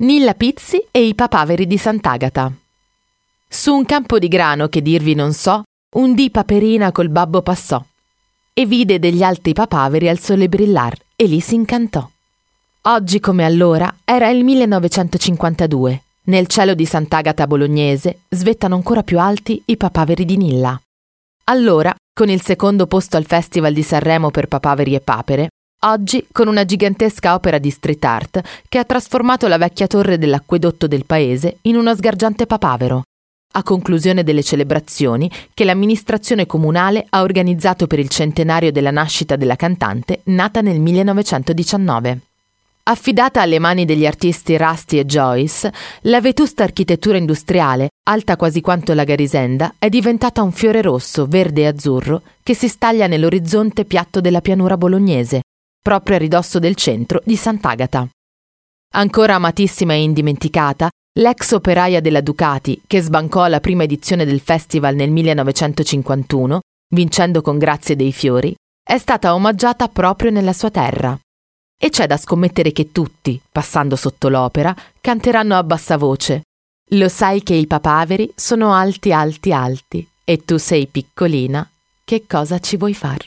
Nilla 0.00 0.34
Pizzi 0.34 0.86
e 0.92 1.04
i 1.04 1.16
papaveri 1.16 1.66
di 1.66 1.76
Sant'Agata. 1.76 2.52
Su 3.48 3.74
un 3.74 3.84
campo 3.84 4.20
di 4.20 4.28
grano 4.28 4.68
che 4.68 4.80
dirvi 4.80 5.14
non 5.14 5.32
so, 5.32 5.64
un 5.96 6.14
dì 6.14 6.30
Paperina 6.30 6.92
col 6.92 7.08
babbo 7.08 7.42
passò 7.42 7.84
e 8.52 8.64
vide 8.64 9.00
degli 9.00 9.24
alti 9.24 9.52
papaveri 9.52 10.08
al 10.08 10.20
sole 10.20 10.48
brillar 10.48 10.96
e 11.16 11.24
lì 11.24 11.40
si 11.40 11.56
incantò. 11.56 12.08
Oggi 12.82 13.18
come 13.18 13.44
allora 13.44 13.92
era 14.04 14.28
il 14.28 14.44
1952. 14.44 16.02
Nel 16.26 16.46
cielo 16.46 16.74
di 16.74 16.84
Sant'Agata 16.84 17.48
bolognese 17.48 18.20
svettano 18.28 18.76
ancora 18.76 19.02
più 19.02 19.18
alti 19.18 19.60
i 19.64 19.76
papaveri 19.76 20.24
di 20.24 20.36
Nilla. 20.36 20.80
Allora, 21.46 21.92
con 22.14 22.28
il 22.28 22.40
secondo 22.40 22.86
posto 22.86 23.16
al 23.16 23.26
Festival 23.26 23.72
di 23.72 23.82
Sanremo 23.82 24.30
per 24.30 24.46
papaveri 24.46 24.94
e 24.94 25.00
papere, 25.00 25.48
Oggi 25.82 26.26
con 26.32 26.48
una 26.48 26.64
gigantesca 26.64 27.34
opera 27.34 27.58
di 27.58 27.70
street 27.70 28.04
art 28.04 28.40
che 28.68 28.78
ha 28.78 28.84
trasformato 28.84 29.46
la 29.46 29.58
vecchia 29.58 29.86
torre 29.86 30.18
dell'acquedotto 30.18 30.88
del 30.88 31.04
paese 31.04 31.58
in 31.62 31.76
uno 31.76 31.94
sgargiante 31.94 32.46
papavero, 32.46 33.04
a 33.52 33.62
conclusione 33.62 34.24
delle 34.24 34.42
celebrazioni 34.42 35.30
che 35.54 35.62
l'amministrazione 35.62 36.46
comunale 36.46 37.06
ha 37.08 37.22
organizzato 37.22 37.86
per 37.86 38.00
il 38.00 38.08
centenario 38.08 38.72
della 38.72 38.90
nascita 38.90 39.36
della 39.36 39.54
cantante 39.54 40.22
nata 40.24 40.62
nel 40.62 40.80
1919. 40.80 42.18
Affidata 42.82 43.42
alle 43.42 43.60
mani 43.60 43.84
degli 43.84 44.06
artisti 44.06 44.56
Rusty 44.56 44.98
e 44.98 45.04
Joyce, 45.04 45.72
la 46.02 46.20
vetusta 46.20 46.64
architettura 46.64 47.18
industriale, 47.18 47.90
alta 48.08 48.34
quasi 48.36 48.60
quanto 48.60 48.94
la 48.94 49.04
Garisenda, 49.04 49.74
è 49.78 49.88
diventata 49.88 50.42
un 50.42 50.50
fiore 50.50 50.82
rosso, 50.82 51.26
verde 51.26 51.62
e 51.62 51.66
azzurro 51.66 52.22
che 52.42 52.54
si 52.54 52.66
staglia 52.66 53.06
nell'orizzonte 53.06 53.84
piatto 53.84 54.20
della 54.20 54.40
pianura 54.40 54.76
bolognese, 54.76 55.42
proprio 55.88 56.16
a 56.16 56.18
ridosso 56.18 56.58
del 56.58 56.74
centro 56.74 57.22
di 57.24 57.34
Sant'Agata. 57.34 58.06
Ancora 58.92 59.36
amatissima 59.36 59.94
e 59.94 60.02
indimenticata, 60.02 60.90
l'ex 61.18 61.52
operaia 61.52 62.02
della 62.02 62.20
Ducati, 62.20 62.82
che 62.86 63.00
sbancò 63.00 63.46
la 63.46 63.60
prima 63.60 63.84
edizione 63.84 64.26
del 64.26 64.40
festival 64.40 64.94
nel 64.94 65.10
1951, 65.10 66.60
vincendo 66.90 67.40
con 67.40 67.56
grazie 67.56 67.96
dei 67.96 68.12
fiori, 68.12 68.54
è 68.84 68.98
stata 68.98 69.32
omaggiata 69.32 69.88
proprio 69.88 70.30
nella 70.30 70.52
sua 70.52 70.70
terra. 70.70 71.18
E 71.80 71.88
c'è 71.88 72.06
da 72.06 72.18
scommettere 72.18 72.70
che 72.72 72.92
tutti, 72.92 73.40
passando 73.50 73.96
sotto 73.96 74.28
l'opera, 74.28 74.76
canteranno 75.00 75.56
a 75.56 75.62
bassa 75.62 75.96
voce. 75.96 76.42
Lo 76.90 77.08
sai 77.08 77.42
che 77.42 77.54
i 77.54 77.66
papaveri 77.66 78.30
sono 78.34 78.74
alti, 78.74 79.10
alti, 79.10 79.52
alti, 79.54 80.06
e 80.22 80.44
tu 80.44 80.58
sei 80.58 80.86
piccolina, 80.86 81.66
che 82.04 82.26
cosa 82.26 82.58
ci 82.58 82.76
vuoi 82.76 82.92
far? 82.92 83.26